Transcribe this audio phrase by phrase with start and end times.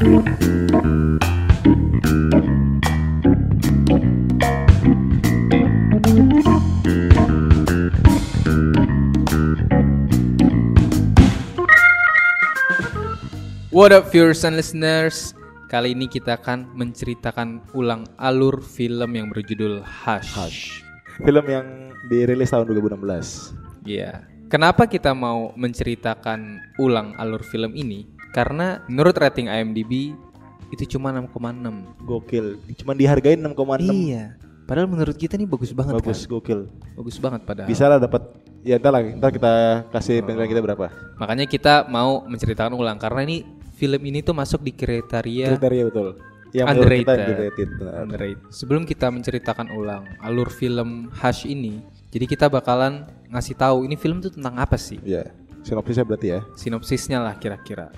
[0.00, 0.08] What
[13.92, 15.36] up viewers and listeners?
[15.68, 20.32] Kali ini kita akan menceritakan ulang alur film yang berjudul Hush.
[20.32, 20.80] Hush.
[21.20, 23.52] Film yang dirilis tahun 2016.
[23.84, 24.24] Iya.
[24.48, 28.19] Kenapa kita mau menceritakan ulang alur film ini?
[28.30, 30.14] Karena menurut rating IMDb
[30.70, 32.06] itu cuma 6,6.
[32.06, 32.46] Gokil.
[32.78, 33.90] Cuman dihargain 6,6.
[33.90, 34.38] Iya.
[34.70, 36.30] Padahal menurut kita nih bagus banget Bagus, kan?
[36.30, 36.60] gokil.
[36.94, 37.66] Bagus banget padahal.
[37.66, 38.22] Bisa lah dapat
[38.62, 39.52] ya entar lah, ntar kita
[39.90, 40.86] kasih penilaian kita berapa.
[41.18, 43.42] Makanya kita mau menceritakan ulang karena ini
[43.74, 46.08] film ini tuh masuk di kriteria Kriteria betul.
[46.54, 47.18] Yang menurut kita underrated.
[47.18, 47.68] underrated.
[47.82, 48.38] Underrated.
[48.54, 51.82] Sebelum kita menceritakan ulang alur film Hush ini,
[52.14, 55.02] jadi kita bakalan ngasih tahu ini film tuh tentang apa sih?
[55.02, 55.34] Iya.
[55.66, 56.40] Sinopsisnya berarti ya.
[56.54, 57.90] Sinopsisnya lah kira-kira.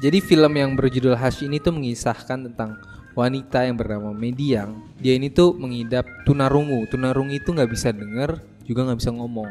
[0.00, 2.80] Jadi film yang berjudul Hush ini tuh mengisahkan tentang
[3.12, 4.80] wanita yang bernama Mediang.
[4.96, 6.88] Dia ini tuh mengidap tunarungu.
[6.88, 9.50] Tunarungu itu nggak bisa denger, juga nggak bisa ngomong,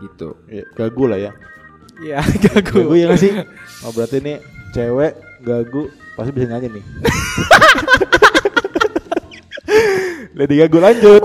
[0.00, 0.40] gitu.
[0.48, 1.32] Iya, gagu lah ya.
[2.00, 2.18] Iya,
[2.50, 3.30] Gagu ya nggak sih?
[3.86, 4.42] Oh berarti ini
[4.74, 5.14] cewek
[5.46, 6.84] gagu pasti bisa nyanyi nih.
[10.34, 11.22] Lady Gagu lanjut.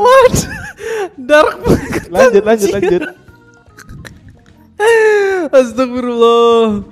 [1.17, 2.03] Dark banget.
[2.13, 3.01] Lanjut lanjut lanjut.
[5.49, 6.85] Astagfirullah.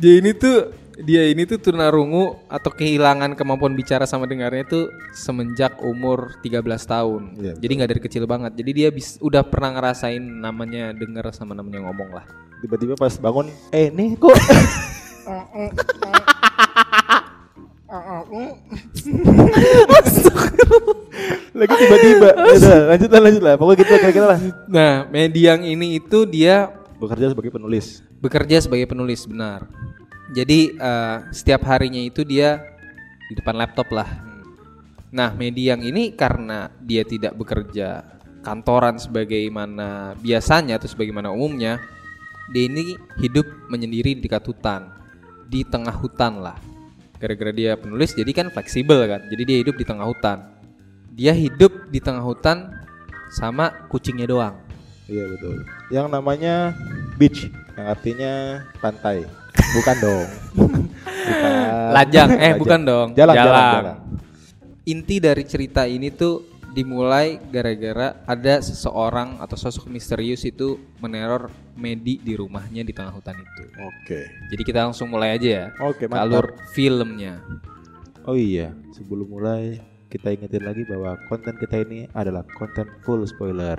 [0.00, 5.78] Dia ini tuh dia ini tuh tunarungu atau kehilangan kemampuan bicara sama dengarnya tuh semenjak
[5.78, 7.22] umur 13 tahun.
[7.38, 8.52] Iya, Jadi nggak dari kecil banget.
[8.58, 12.26] Jadi dia bis, udah pernah ngerasain namanya denger sama namanya ngomong lah.
[12.58, 14.34] Tiba-tiba pas bangun, eh nih kok
[21.58, 22.28] lagi tiba-tiba.
[22.36, 23.54] Ya udah, lanjut lah lanjut lah.
[23.56, 24.40] Pokoknya gitu kira-kira lah.
[24.68, 28.02] Nah, Mediang ini itu dia Bekerja sebagai penulis.
[28.18, 29.70] bekerja sebagai penulis benar.
[30.32, 32.60] Jadi eh, setiap harinya itu dia
[33.28, 34.08] di depan laptop lah.
[35.08, 38.04] Nah, Mediang ini karena dia tidak bekerja
[38.44, 41.80] kantoran sebagaimana biasanya atau sebagaimana umumnya,
[42.52, 44.88] dia ini hidup menyendiri di dekat hutan,
[45.48, 46.56] di tengah hutan lah.
[47.18, 49.20] Gara-gara dia penulis, jadi kan fleksibel kan.
[49.32, 50.38] Jadi dia hidup di tengah hutan.
[51.18, 52.70] Dia hidup di tengah hutan
[53.32, 54.54] sama kucingnya doang.
[55.08, 55.56] Iya betul.
[55.88, 56.54] Yang namanya
[57.16, 58.32] beach, yang artinya
[58.78, 59.24] pantai.
[59.76, 60.26] Bukan dong.
[60.58, 60.82] Bukan.
[61.92, 62.58] Lajang, eh Lajang.
[62.60, 63.08] bukan dong.
[63.12, 63.96] Jalan, jalan, jalan.
[64.88, 66.40] Inti dari cerita ini tuh
[66.72, 73.36] dimulai gara-gara ada seseorang atau sosok misterius itu meneror Medi di rumahnya di tengah hutan
[73.38, 73.64] itu.
[73.78, 74.20] Oke.
[74.50, 75.66] Jadi kita langsung mulai aja ya.
[75.84, 76.26] Oke, ke mantap.
[76.26, 77.38] alur filmnya.
[78.28, 83.78] Oh iya, sebelum mulai kita ingetin lagi bahwa konten kita ini adalah konten full spoiler.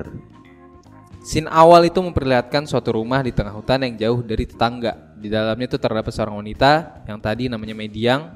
[1.29, 5.13] Scene awal itu memperlihatkan suatu rumah di tengah hutan yang jauh dari tetangga.
[5.13, 8.33] Di dalamnya itu terdapat seorang wanita yang tadi namanya Mediang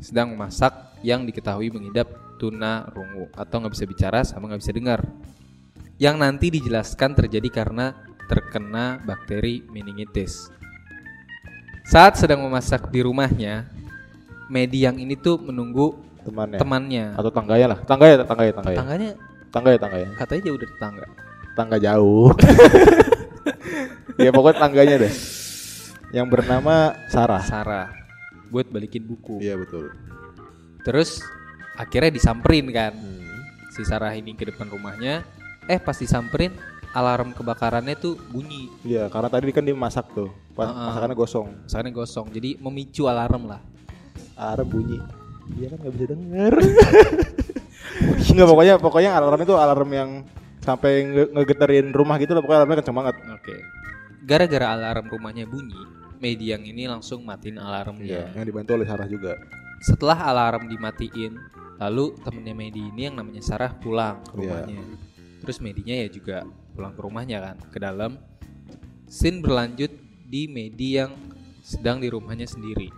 [0.00, 0.72] sedang memasak
[1.04, 2.08] yang diketahui mengidap
[2.40, 5.00] tuna rungu atau nggak bisa bicara sama nggak bisa dengar.
[6.00, 7.92] Yang nanti dijelaskan terjadi karena
[8.24, 10.48] terkena bakteri meningitis.
[11.84, 13.68] Saat sedang memasak di rumahnya,
[14.48, 15.92] Mediang ini tuh menunggu
[16.24, 16.56] Temannya.
[16.56, 17.04] temannya.
[17.20, 17.78] Atau tangganya lah.
[17.84, 18.78] Tangga ya, tangga ya, tangga ya.
[18.80, 19.10] Tangganya
[19.52, 20.08] Tangga ya, tangga ya.
[20.16, 21.06] katanya jauh dari tetangga.
[21.54, 22.30] Tangga jauh.
[24.22, 25.14] ya pokoknya tangganya deh.
[26.10, 27.42] Yang bernama Sarah.
[27.42, 27.88] Sarah
[28.50, 29.38] buat balikin buku.
[29.38, 29.94] Iya betul.
[30.82, 31.22] Terus
[31.78, 33.22] akhirnya disamperin kan Hmm.
[33.70, 35.22] si Sarah ini ke depan rumahnya.
[35.70, 36.50] Eh pas disamperin
[36.90, 38.66] alarm kebakarannya tuh bunyi.
[38.82, 40.34] Iya, karena tadi kan dia masak tuh.
[40.58, 40.86] Pas Heeh.
[40.90, 41.48] masakannya gosong.
[41.62, 42.26] Misalnya gosong.
[42.34, 43.62] Jadi memicu alarm lah.
[44.34, 44.98] Alarm bunyi.
[45.54, 46.54] Dia kan nggak bisa denger.
[48.34, 50.10] Enggak pokoknya pokoknya alarm itu alarm yang
[50.60, 53.14] sampai nge- ngegeterin rumah gitu loh pokoknya alarmnya kenceng banget.
[53.32, 53.56] Oke.
[54.20, 55.80] Gara-gara alarm rumahnya bunyi,
[56.20, 58.04] Mediang ini langsung matiin alarmnya.
[58.04, 59.32] Iya, yang dibantu oleh Sarah juga.
[59.80, 61.40] Setelah alarm dimatiin,
[61.80, 64.36] lalu temennya Medi ini yang namanya Sarah pulang ke Iya.
[64.36, 64.82] rumahnya.
[65.40, 66.44] Terus Medinya ya juga
[66.76, 68.20] pulang ke rumahnya kan, ke dalam.
[69.08, 69.88] Scene berlanjut
[70.28, 71.16] di Medi yang
[71.64, 72.92] sedang di rumahnya sendiri.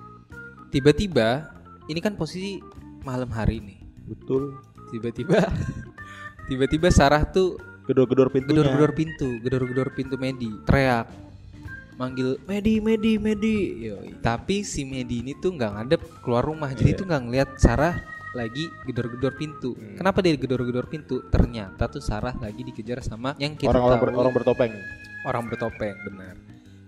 [0.68, 1.46] Tiba-tiba,
[1.86, 2.58] ini kan posisi
[3.06, 3.78] malam hari nih.
[4.10, 4.58] Betul.
[4.90, 5.38] Tiba-tiba,
[6.52, 8.62] tiba-tiba Sarah tuh Gedor-gedor pintunya.
[8.62, 11.08] gedor-gedor pintu, gedor-gedor pintu Medi, teriak,
[11.94, 13.58] manggil Medi, Medi, Medi.
[13.82, 14.20] Yoi.
[14.20, 16.98] Tapi si Medi ini tuh nggak ngadep keluar rumah, jadi Iya.
[16.98, 17.94] tuh nggak ngeliat Sarah
[18.32, 19.74] lagi gedor-gedor pintu.
[19.74, 19.96] Hmm.
[19.96, 21.26] Kenapa dia gedor-gedor pintu?
[21.26, 24.72] Ternyata tuh Sarah lagi dikejar sama yang kita Orang-orang tahu ber- orang bertopeng.
[25.22, 26.34] orang bertopeng, benar.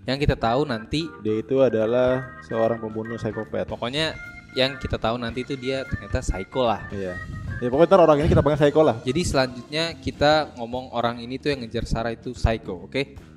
[0.05, 3.65] Yang kita tahu nanti, Dia itu adalah seorang pembunuh psikopat.
[3.67, 4.13] pokoknya
[4.55, 6.83] yang kita tahu nanti itu dia ternyata psycho lah.
[6.95, 7.15] Iya.
[7.63, 8.97] Ya pokoknya ntar orang ini kita panggil psycho lah.
[9.03, 13.35] Jadi selanjutnya kita ngomong orang ini tuh yang ngejar Sarah itu psycho, oke?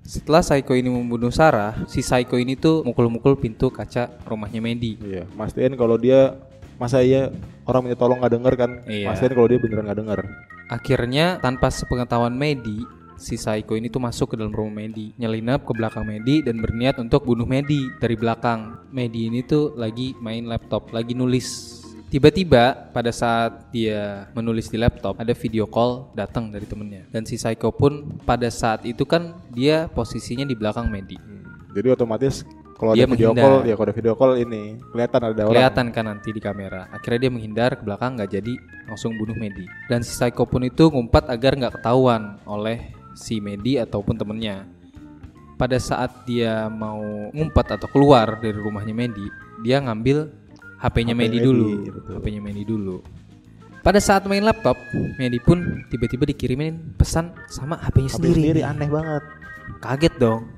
[0.00, 4.98] Setelah Saiko ini membunuh Sarah, si Saiko ini tuh mukul-mukul pintu kaca rumahnya Medi.
[4.98, 6.34] Iya, mastiin kalau dia
[6.80, 7.30] masa iya
[7.68, 8.70] orang minta tolong nggak denger kan?
[8.90, 9.12] Iya.
[9.12, 10.20] Mastiin kalau dia beneran nggak denger.
[10.66, 12.82] Akhirnya tanpa sepengetahuan Medi,
[13.20, 16.96] si Saiko ini tuh masuk ke dalam rumah Medi, nyelinap ke belakang Medi dan berniat
[16.96, 18.88] untuk bunuh Medi dari belakang.
[18.88, 21.78] Medi ini tuh lagi main laptop, lagi nulis.
[22.10, 27.38] Tiba-tiba pada saat dia menulis di laptop ada video call datang dari temennya dan si
[27.38, 31.14] Saiko pun pada saat itu kan dia posisinya di belakang Medi.
[31.14, 31.70] Hmm.
[31.70, 32.42] Jadi otomatis
[32.74, 33.44] kalau Dia ada video menghindar.
[33.44, 35.52] call, ya kalau ada video call ini kelihatan ada orang.
[35.52, 36.88] Kelihatan kan nanti di kamera.
[36.90, 38.54] Akhirnya dia menghindar ke belakang nggak jadi
[38.88, 39.68] langsung bunuh Medi.
[39.86, 44.66] Dan si Psycho pun itu ngumpat agar nggak ketahuan oleh si Medi ataupun temennya.
[45.60, 47.00] Pada saat dia mau
[47.36, 49.28] ngumpat atau keluar dari rumahnya Medi,
[49.60, 50.32] dia ngambil
[50.80, 51.68] HP-nya HP Medi Medi, dulu.
[52.16, 52.96] HP-nya Medi dulu.
[53.80, 54.76] Pada saat main laptop,
[55.20, 58.40] Medi pun tiba-tiba dikirimin pesan sama HP-nya HP sendiri.
[58.40, 59.22] sendiri aneh banget.
[59.84, 60.48] Kaget dong.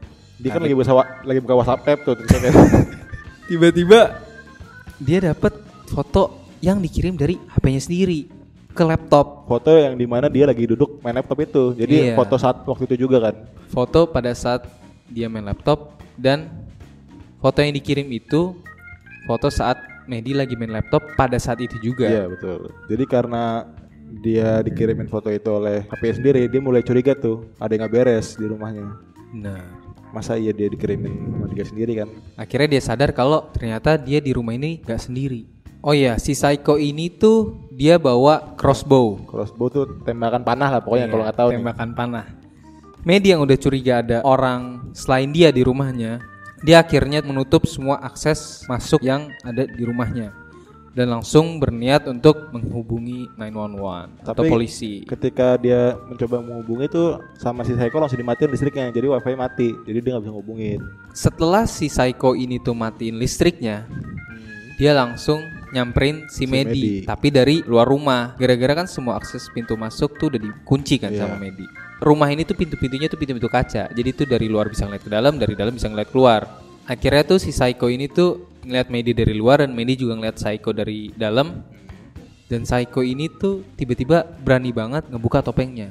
[0.42, 2.14] Dia kan lagi buka lagi buka WhatsApp app tuh
[3.52, 4.18] tiba-tiba
[4.98, 5.54] dia dapat
[5.86, 8.41] foto yang dikirim dari HP-nya sendiri
[8.72, 9.44] ke laptop.
[9.46, 11.76] foto yang di mana dia lagi duduk main laptop itu.
[11.76, 12.16] Jadi Iya.
[12.16, 13.34] foto saat waktu itu juga kan.
[13.68, 14.64] Foto pada saat
[15.06, 16.48] dia main laptop dan
[17.38, 18.56] foto yang dikirim itu
[19.24, 22.10] foto saat Medi lagi main laptop pada saat itu juga.
[22.10, 22.74] Iya betul.
[22.90, 23.70] Jadi karena
[24.18, 28.34] dia dikirimin foto itu oleh HP sendiri, dia mulai curiga tuh ada yang nggak beres
[28.34, 28.98] di rumahnya.
[29.32, 29.62] Nah,
[30.12, 32.08] Masa iya dia dikirimin sama dia sendiri kan?
[32.36, 35.48] akhirnya dia sadar kalau ternyata dia di rumah ini gak sendiri.
[35.82, 39.18] Oh iya, si Psycho ini tuh dia bawa crossbow.
[39.26, 41.56] Crossbow tuh tembakan panah lah pokoknya Iya, kalau nggak tahu nih.
[41.58, 42.26] tembakan panah.
[43.02, 46.22] Medi yang udah curiga ada orang selain dia di rumahnya,
[46.62, 50.30] dia akhirnya menutup semua akses masuk yang ada di rumahnya
[50.92, 55.02] dan langsung berniat untuk menghubungi 911 atau Tapi polisi.
[55.08, 59.98] Ketika dia mencoba menghubungi tuh sama si Psycho langsung dimatiin listriknya, jadi wifi mati, jadi
[59.98, 60.80] dia nggak bisa ngubungin.
[61.16, 63.88] Setelah si Psycho ini tuh matiin listriknya,
[64.76, 65.40] dia langsung
[65.72, 67.08] nyamperin si, Si Medi, Medi.
[67.08, 68.36] tapi dari luar rumah.
[68.36, 71.24] Gara-gara kan semua akses pintu masuk tuh udah dikunci kan Iya.
[71.24, 71.64] sama Medi.
[71.98, 73.88] Rumah ini tuh pintu-pintunya tuh pintu-pintu kaca.
[73.88, 76.44] Jadi tuh dari luar bisa ngeliat ke dalam, dari dalam bisa ngeliat keluar.
[76.84, 80.70] Akhirnya tuh si Psycho ini tuh ngeliat Medi dari luar dan Medi juga ngeliat Psycho
[80.76, 81.62] dari dalam.
[82.50, 85.88] Dan Psycho ini tuh tiba-tiba berani banget ngebuka topengnya.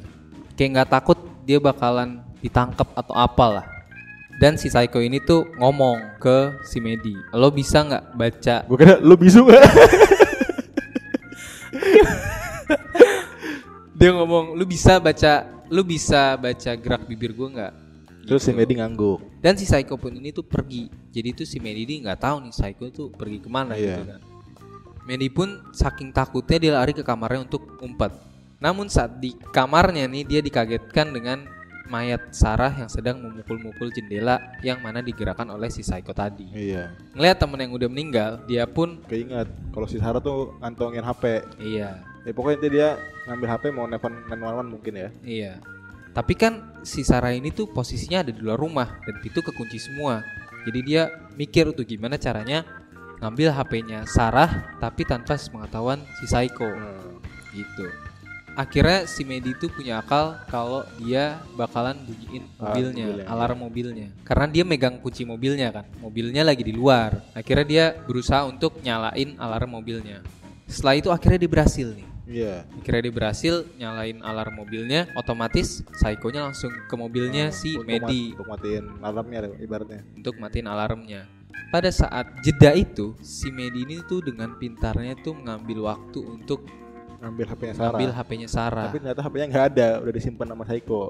[0.54, 3.81] Kayak nggak takut dia bakalan ditangkap atau apalah.
[4.42, 8.56] Dan si Psycho ini tuh ngomong ke si Medi, lo bisa nggak baca?
[8.66, 9.62] Gue kira lu bisu nggak?
[14.02, 17.74] Dia ngomong, lu bisa baca, lu bisa baca gerak bibir gue nggak?
[18.26, 19.22] Terus si Medi ngangguk.
[19.46, 20.90] Dan si Psycho pun ini tuh pergi.
[21.14, 24.02] Jadi tuh si Medi ini nggak tahu nih Psycho tuh pergi ke mana Iya.
[24.02, 24.22] gitu kan.
[25.06, 28.10] Medi pun saking takutnya dia lari ke kamarnya untuk umpat.
[28.58, 31.46] Namun saat di kamarnya nih dia dikagetkan dengan
[31.92, 36.48] mayat Sarah yang sedang memukul-mukul jendela yang mana digerakkan oleh si Psycho tadi.
[36.56, 36.96] Iya.
[37.12, 41.44] Ngeliat temen yang udah meninggal, dia pun Keinget kalau si Sarah tuh ngantongin HP.
[41.60, 42.90] iya, Ya pokoknya intinya dia
[43.28, 45.10] ngambil HP mau nelfon 911 mungkin ya.
[45.28, 45.54] iya.
[46.12, 50.24] Tapi kan si Sarah ini tuh posisinya ada di luar rumah dan pintu kekunci semua.
[50.68, 51.08] Jadi dia
[51.40, 52.68] mikir tuh gimana caranya
[53.24, 56.68] ngambil HP-nya Sarah tapi tanpa sepengetahuan si Psycho
[57.56, 57.88] gitu.
[58.54, 64.08] Akhirnya si Medi tuh punya akal kalau dia bakalan bunyiin Ah, mobilnya, mobilnya, alarm mobilnya.
[64.22, 65.86] Karena dia megang kunci mobilnya kan.
[65.98, 67.24] Mobilnya lagi di luar.
[67.32, 70.20] Akhirnya dia berusaha untuk nyalain alarm mobilnya.
[70.68, 72.08] Setelah itu akhirnya dia berhasil nih.
[72.28, 72.56] Iya.
[72.76, 78.36] Akhirnya dia berhasil nyalain alarm mobilnya, otomatis Psycho-nya langsung ke mobilnya si Untuk Medi mat-
[78.36, 80.02] Untuk matiin alarmnya ibaratnya.
[80.12, 81.22] untuk matiin alarmnya.
[81.72, 86.68] Pada saat jeda itu, si Medi ini tuh dengan pintarnya tuh mengambil waktu untuk
[87.22, 87.90] Ngambil HP-nya Sarah.
[87.94, 88.86] ngambil HP-nya Sarah.
[88.90, 91.02] Tapi ternyata HP-nya nggak ada, udah disimpan sama Psycho.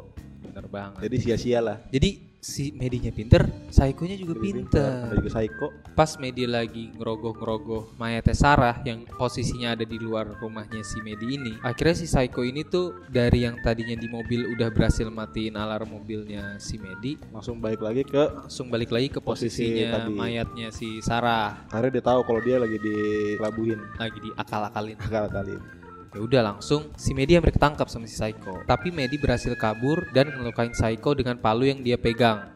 [0.43, 0.99] Bener banget.
[1.07, 1.77] Jadi sia-sia lah.
[1.87, 2.09] Jadi
[2.41, 4.91] si Medinya pinter, Psycho-nya juga Jadi pinter.
[5.07, 5.67] Ada juga Psycho.
[5.93, 11.53] Pas Medi lagi ngerogoh-ngerogoh mayatnya Sarah yang posisinya ada di luar rumahnya si Medi ini.
[11.61, 16.57] Akhirnya si Psycho ini tuh dari yang tadinya di mobil udah berhasil matiin alarm mobilnya
[16.57, 20.11] si Medi, Langsung balik lagi ke langsung balik lagi ke Posisi posisinya tadi.
[20.11, 24.97] mayatnya si Sarah akhirnya dia tahu kalau dia lagi dikelabuhin lagi diakal-akalin.
[24.97, 25.80] akal kali.
[26.11, 28.67] Ya udah langsung si Medi hampir ketangkap sama si Psycho.
[28.67, 32.51] Tapi Medi berhasil kabur dan ngelukain Psycho dengan palu yang dia pegang.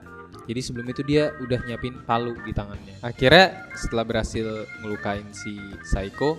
[0.46, 3.00] Jadi sebelum itu dia udah nyiapin palu di tangannya.
[3.00, 5.56] Akhirnya setelah berhasil ngelukain si
[5.88, 6.36] Psycho,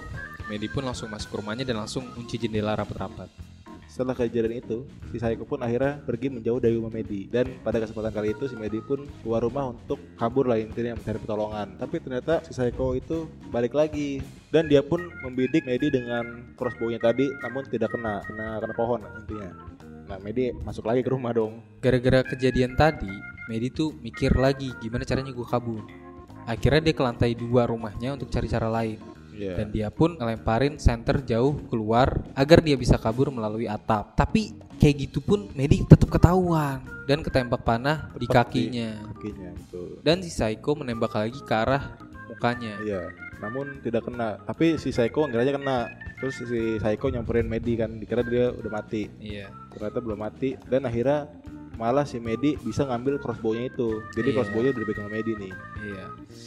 [0.53, 3.56] Medi pun langsung masuk ke rumahnya dan langsung kunci jendela rapat-rapat.
[3.87, 8.13] Setelah kejadian itu, si Psycho pun akhirnya pergi menjauh dari rumah Medi dan pada kesempatan
[8.13, 11.79] kali itu si Medi pun keluar rumah untuk kabur lah intinya mencari pertolongan.
[11.79, 17.25] Tapi ternyata si Psycho itu balik lagi dan dia pun membidik Medi dengan crossbow-nya tadi
[17.41, 19.51] namun tidak kena kena kena pohon intinya.
[20.07, 21.63] Nah Medi masuk lagi ke rumah dong.
[21.81, 23.11] Gara-gara kejadian tadi,
[23.49, 25.83] Medi tuh mikir lagi gimana caranya gue kabur.
[26.47, 29.16] Akhirnya dia ke lantai dua rumahnya untuk cari cara lain.
[29.37, 29.55] Iya.
[29.61, 34.17] Dan dia pun ngelemparin senter jauh keluar agar dia bisa kabur melalui atap.
[34.17, 38.91] Tapi kayak gitu pun Medi tetap ketahuan dan ketembak panah di Tepat kakinya.
[39.15, 39.89] Kakinya betul.
[40.01, 42.01] Dan si Psycho menembak lagi ke arah
[42.33, 42.81] mukanya.
[42.81, 43.13] Iya.
[43.39, 44.41] Namun tidak kena.
[44.43, 45.93] Tapi si Psycho aja kena.
[46.17, 49.13] Terus si Psycho nyamperin Medi kan, dikira dia udah mati.
[49.21, 49.53] Iya.
[49.69, 51.29] Ternyata belum mati dan akhirnya
[51.77, 54.01] malah si Medi bisa ngambil crossbow-nya itu.
[54.17, 54.37] Jadi Iya.
[54.41, 55.53] crossbow-nya udah dipegang Medi nih.
[55.85, 56.05] Iya.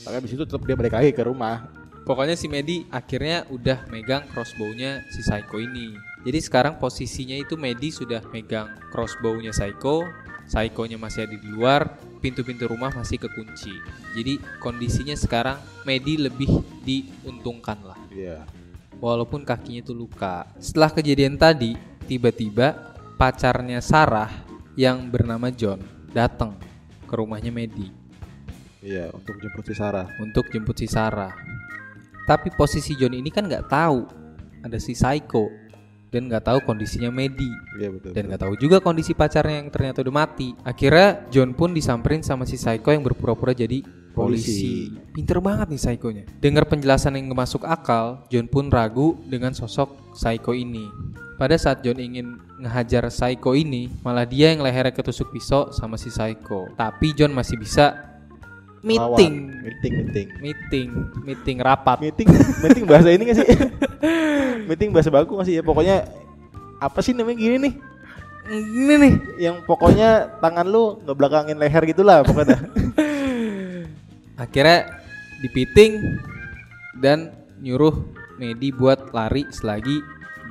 [0.10, 1.69] Tapi abis itu tetap dia balik lagi ke rumah.
[2.09, 5.93] Pokoknya si Medi akhirnya udah megang crossbow-nya si Psycho ini.
[6.25, 10.09] Jadi sekarang posisinya itu Medi sudah megang crossbow-nya Psycho,
[10.49, 13.69] Psycho-nya masih ada di luar, pintu-pintu rumah masih kekunci.
[14.17, 16.49] Jadi kondisinya sekarang Medi lebih
[16.81, 18.01] diuntungkan lah.
[18.09, 18.41] Iya.
[18.97, 20.49] Walaupun kakinya itu luka.
[20.57, 21.77] Setelah kejadian tadi,
[22.09, 24.33] tiba-tiba pacarnya Sarah
[24.73, 25.77] yang bernama John
[26.09, 26.57] datang
[27.05, 27.93] ke rumahnya Medi
[28.81, 30.07] Iya, untuk jemput si Sarah.
[30.23, 31.35] untuk jemput si Sarah.
[32.29, 34.05] Tapi posisi John ini kan nggak tahu
[34.62, 35.50] ada si Psycho
[36.13, 37.50] dan nggak tahu kondisinya Medi
[37.81, 38.12] Iya betul.
[38.13, 40.53] dan nggak tahu juga kondisi pacarnya yang ternyata udah mati.
[40.62, 43.81] Akhirnya John pun disamperin sama si Psycho yang berpura-pura jadi
[44.13, 44.13] polisi.
[44.13, 44.74] Polisi.
[45.13, 46.24] Pinter banget nih Psycho-nya.
[46.38, 50.86] Dengar penjelasan yang masuk akal, John pun ragu dengan sosok Psycho ini.
[51.39, 56.12] Pada saat John ingin ngehajar Psycho ini, malah dia yang lehernya ketusuk pisau sama si
[56.12, 56.67] Psycho.
[56.75, 58.08] Tapi John masih bisa
[58.81, 59.63] meeting Lawan.
[59.65, 60.27] Meeting, meeting.
[60.39, 60.88] meeting
[61.27, 62.27] meeting rapat Meeting,
[62.63, 63.48] meeting bahasa ini gak sih?
[64.69, 65.63] meeting bahasa baku gak sih ya?
[65.63, 66.07] Pokoknya
[66.79, 67.74] apa sih namanya gini nih?
[68.50, 72.57] ini nih Yang pokoknya tangan lu ngebelakangin leher gitulah pokoknya.
[74.43, 75.03] akhirnya
[75.43, 76.19] dipiting
[76.98, 77.93] dan nyuruh
[78.39, 80.00] Medi buat lari selagi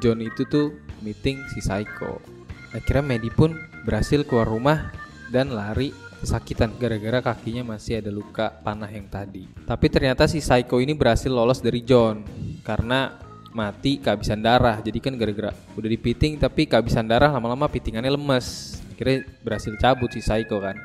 [0.05, 2.21] John itu tuh meeting si Psycho
[2.77, 3.57] akhirnya Medi pun
[3.89, 4.93] berhasil keluar rumah
[5.33, 9.47] dan lari kesakitan gara-gara kakinya masih ada luka panah yang tadi.
[9.65, 12.27] Tapi ternyata si Psycho ini berhasil lolos dari John
[12.67, 13.15] karena
[13.55, 14.79] mati kehabisan darah.
[14.83, 18.79] Jadi kan gara-gara udah dipiting tapi kehabisan darah lama-lama pitingannya lemes.
[18.95, 20.77] Akhirnya berhasil cabut si Psycho kan.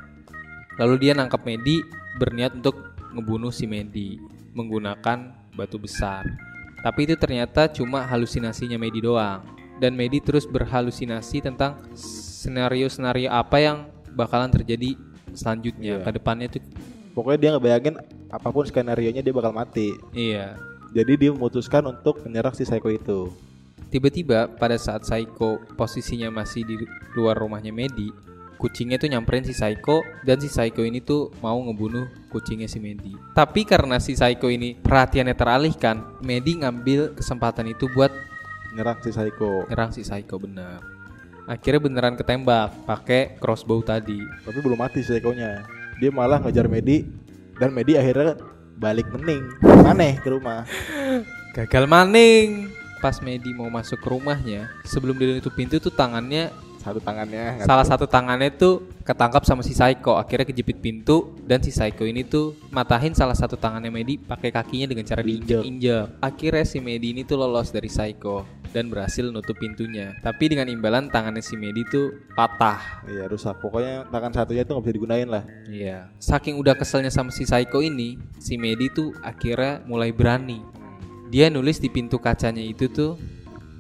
[0.78, 1.82] Lalu dia nangkap Medi
[2.18, 4.18] berniat untuk ngebunuh si Medi
[4.54, 6.26] menggunakan batu besar.
[6.82, 9.42] Tapi itu ternyata cuma halusinasinya Medi doang.
[9.82, 13.78] Dan Medi terus berhalusinasi tentang senario-senario apa yang
[14.14, 14.94] bakalan terjadi
[15.34, 16.06] selanjutnya Iya.
[16.06, 16.62] ke depannya tuh.
[17.14, 17.96] Pokoknya dia ngebayangin
[18.34, 19.94] apa pun skenario nya dia bakal mati.
[20.14, 20.58] Iya.
[20.94, 23.20] Jadi dia memutuskan untuk menyerang si Psycho itu.
[23.90, 26.76] Tiba-tiba pada saat Psycho posisinya masih di
[27.14, 28.10] luar rumahnya Medi,
[28.58, 33.14] kucingnya tuh nyamperin si Psycho dan si Psycho ini tuh mau ngebunuh kucingnya si Medi.
[33.34, 38.10] Tapi karena si Psycho ini perhatiannya teralihkan, Medi ngambil kesempatan itu buat
[38.74, 39.70] Nyerang si Psycho.
[39.70, 40.82] nyerang si Psycho bener.
[41.44, 44.20] Akhirnya beneran ketembak pakai crossbow tadi.
[44.48, 45.68] Tapi belum mati si Psycho-nya.
[46.00, 47.04] Dia malah ngejar Medi
[47.60, 48.40] dan Medi akhirnya
[48.80, 49.44] balik mening.
[49.84, 50.64] Aneh ke rumah.
[51.56, 52.72] Gagal maning.
[53.04, 56.48] Pas Medi mau masuk ke rumahnya, sebelum dia nutup pintu tuh tangannya
[56.80, 61.72] Satu tangannya salah satu tangannya tuh ketangkap sama si Psycho akhirnya kejepit pintu dan si
[61.72, 66.84] Psycho ini tuh matahin salah satu tangannya Medi pakai kakinya dengan cara diinjek akhirnya si
[66.84, 70.18] Medi ini tuh lolos dari Psycho dan berhasil nutup pintunya.
[70.26, 73.06] Tapi dengan imbalan tangannya si Medi tuh patah.
[73.06, 73.62] Iya rusak.
[73.62, 75.44] Pokoknya tangan satunya itu nggak bisa digunain lah.
[75.70, 76.10] iya.
[76.18, 80.60] Saking udah keselnya sama si Psycho ini si Medi tuh akhirnya mulai berani.
[81.30, 83.16] Dia nulis di pintu kacanya itu tuh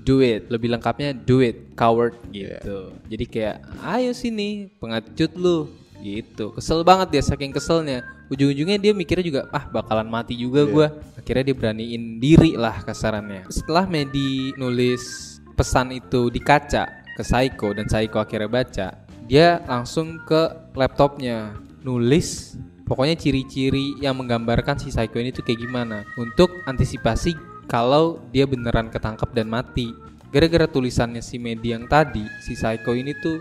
[0.05, 0.47] do it.
[0.53, 2.93] Lebih lengkapnya do it coward gitu.
[3.09, 5.67] Jadi kayak ayo sini pengecut lu.
[6.03, 6.51] Gitu.
[6.53, 10.87] Kesel banget dia saking keselnya ujung-ujungnya dia mikirnya juga ah bakalan mati juga gua.
[11.15, 13.47] Akhirnya dia beraniin diri lah kasarannya.
[13.47, 18.87] Setelah Medi nulis pesan itu di kaca ke Psycho dan Psycho akhirnya baca
[19.29, 21.53] dia langsung ke laptopnya
[21.85, 22.57] nulis
[22.89, 26.03] pokoknya ciri-ciri yang menggambarkan si Psycho ini tuh kayak gimana.
[26.19, 27.37] Untuk antisipasi
[27.69, 29.93] kalau dia beneran ketangkep dan mati.
[30.33, 33.37] Gara-gara tulisannya si Medi yang tadi si Psycho ini tuh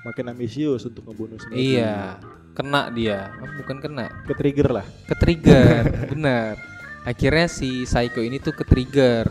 [0.00, 1.76] Makin ambisius untuk ngebunuh si Medi.
[1.76, 2.16] iya
[2.60, 3.32] kena dia.
[3.40, 4.06] Oh, bukan kena.
[4.28, 4.86] Ke trigger lah.
[5.08, 6.60] ke trigger bener
[7.04, 9.24] akhirnya si Psycho ini tuh ke trigger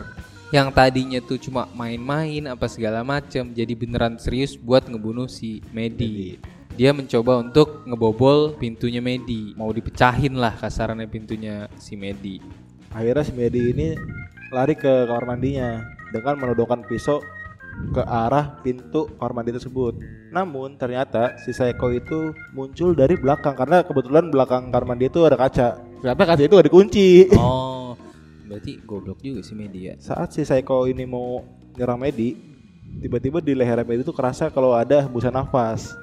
[0.50, 6.42] yang tadinya tuh cuma main-main apa segala macem jadi beneran serius buat ngebunuh si Medi.
[6.74, 9.54] Dia mencoba untuk ngebobol pintunya Medi.
[9.54, 12.42] Mau dipecahin lah kasarannya pintunya si Medi.
[12.90, 13.94] Akhirnya si Medi ini
[14.50, 17.22] lari ke kamar mandinya dengan menodongkan pisau
[17.90, 19.98] ke arah pintu kamar mandi tersebut.
[20.30, 25.34] Namun ternyata si Psycho itu muncul dari belakang karena kebetulan belakang kamar mandi itu ada
[25.34, 25.80] kaca.
[26.00, 27.08] Ternyata kaca itu gak dikunci.
[27.36, 27.80] oh
[28.50, 31.38] berarti goblok juga si Medi ya Saat si Psycho ini mau
[31.78, 32.34] nyerang Medi,
[32.98, 35.94] tiba-tiba di leher Medi itu kerasa kalau ada hembusan nafas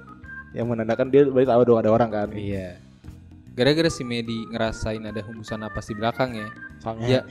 [0.56, 2.28] yang menandakan dia berarti tahu dong ada orang kan.
[2.32, 2.87] Iya.
[3.58, 6.48] Gara-gara si Medi ngerasain ada hembusan napas di belakang ya.
[6.78, 7.10] Sange.
[7.10, 7.26] Ya.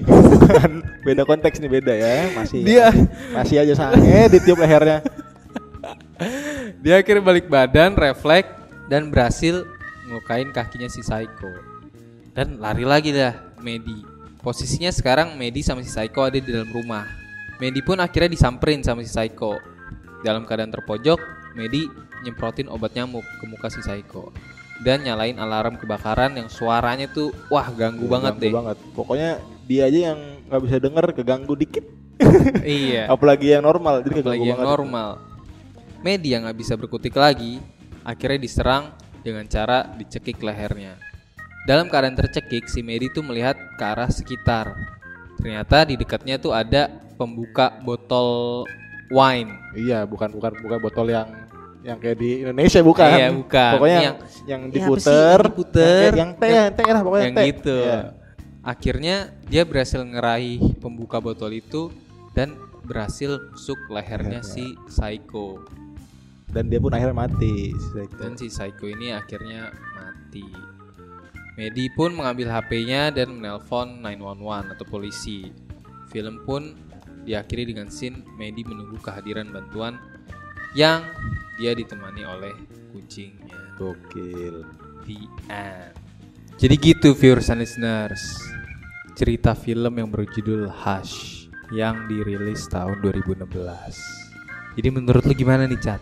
[1.07, 2.35] Beda konteks nih beda ya.
[2.35, 2.91] Masih Dia-
[3.31, 5.07] masih aja sange ditiup lehernya.
[6.83, 8.51] Dia akhirnya balik badan, refleks
[8.91, 9.63] dan berhasil
[10.11, 11.51] ngelukain kakinya si Psycho.
[12.35, 14.03] Dan lari lagi dah Medi.
[14.43, 17.07] Posisinya sekarang Medi sama si Psycho ada di dalam rumah.
[17.63, 19.63] Medi pun akhirnya disamperin sama si Psycho.
[20.27, 21.23] Dalam keadaan terpojok,
[21.55, 21.87] Medi
[22.27, 24.35] nyemprotin obat nyamuk ke muka si Psycho.
[24.85, 28.53] Dan nyalain alarm kebakaran yang suaranya tuh wah ganggu banget Ganggu deh.
[28.53, 28.77] banget.
[28.93, 29.31] Pokoknya
[29.65, 31.85] dia aja yang nggak bisa denger keganggu dikit.
[32.65, 33.09] iya.
[33.09, 34.71] Apalagi yang normal jadi apalagi yang banget.
[34.73, 35.11] normal.
[36.05, 37.59] Medi yang nggak bisa berkutik lagi,
[38.07, 38.85] akhirnya diserang
[39.25, 40.95] dengan cara dicekik lehernya.
[41.67, 44.71] Dalam keadaan tercekik, si Medi tuh melihat ke arah sekitar.
[45.43, 46.87] Ternyata di dekatnya tuh ada
[47.19, 48.63] pembuka botol
[49.11, 49.51] wine.
[49.75, 51.27] Iya, bukan bukan bukan botol yang
[51.87, 53.07] yang kayak di Indonesia bukan.
[53.09, 53.73] Iya, bukan.
[53.79, 54.75] Pokoknya Yang- yang Ya, sih?
[54.75, 56.11] diputer, Yang diputer.
[56.13, 57.47] yang, teh, yang teh lah pokoknya yang teh.
[57.47, 57.79] gitu.
[57.79, 58.01] Iya.
[58.61, 59.17] Akhirnya
[59.47, 61.95] dia berhasil ngeraih pembuka botol itu
[62.35, 65.63] dan berhasil masuk lehernya si Psycho.
[66.47, 67.71] Dan dia pun akhirnya mati.
[67.71, 68.15] si Psycho.
[68.19, 70.47] dan si Psycho ini akhirnya mati.
[71.57, 75.49] Medi pun mengambil HP-nya dan menelpon 911 atau polisi.
[76.11, 76.75] Film pun
[77.25, 79.97] diakhiri dengan scene Medi menunggu kehadiran bantuan
[80.75, 81.01] yang
[81.57, 82.55] dia ditemani oleh
[82.93, 83.77] kucingnya.
[83.81, 84.65] Gokil.
[85.09, 85.93] The end.
[86.57, 88.23] Jadi gitu viewers and listeners.
[89.17, 93.49] Cerita film yang berjudul Hush yang dirilis tahun 2016.
[94.77, 96.01] Jadi menurut lu gimana nih, Chat?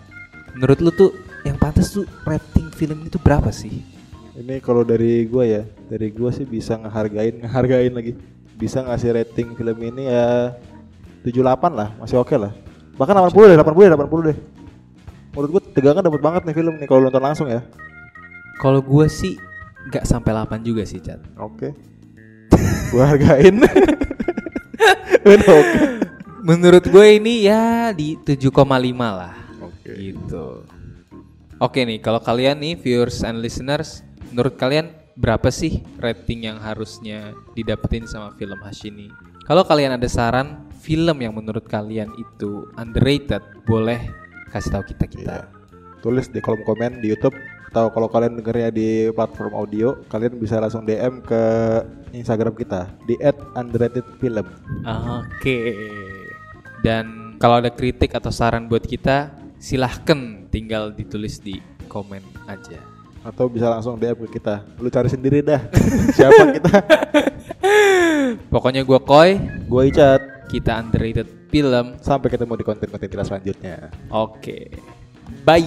[0.59, 1.11] Menurut lu tuh
[1.47, 3.83] yang pantas tuh rating film itu berapa sih?
[4.35, 8.13] Ini kalau dari gua ya, dari gua sih bisa ngehargain, ngehargain lagi.
[8.59, 10.55] Bisa ngasih rating film ini ya
[11.23, 12.51] 78 lah, masih oke lah.
[12.99, 14.39] Bahkan 80 deh, 80 deh, 80 deh.
[15.35, 17.61] Menurut gua tegangan dapat banget nih film nih kalau nonton langsung ya.
[18.63, 19.35] Kalau gue sih
[19.91, 21.19] nggak sampai 8 juga sih, Chat.
[21.37, 21.75] Oke.
[22.95, 23.59] gua hargain.
[25.27, 25.79] Udah oke.
[26.45, 28.55] Menurut gue ini ya di 7,5
[29.03, 29.35] lah.
[29.59, 29.91] Oke.
[29.91, 30.47] Gitu.
[31.59, 37.33] Oke nih, kalau kalian nih viewers and listeners, menurut kalian berapa sih rating yang harusnya
[37.57, 39.11] didapetin sama film Hush ini?
[39.49, 44.24] Kalau kalian ada saran film yang menurut kalian itu underrated, boleh
[44.55, 45.35] kasih tahu kita kita.
[45.35, 45.47] Iya.
[45.99, 47.35] Tulis di kolom komen di YouTube
[47.67, 51.43] atau kalau kalian dengernya di platform audio, kalian bisa langsung DM ke
[52.15, 53.19] Instagram kita di
[53.51, 54.47] @underratedfilm.
[55.19, 55.59] Oke.
[56.81, 61.59] Dan kalau ada kritik atau saran buat kita, silahkan tinggal ditulis di
[61.91, 62.79] komen aja.
[63.25, 64.61] atau bisa langsung DM ke kita.
[64.77, 65.57] Lu cari sendiri dah
[66.17, 66.73] siapa kita.
[68.53, 70.21] Pokoknya gua Koi, Gua Icat.
[70.53, 71.87] kita underrated film.
[72.03, 73.95] Sampai ketemu di konten-konten kita selanjutnya.
[74.11, 74.75] Oke.
[75.47, 75.63] Bye.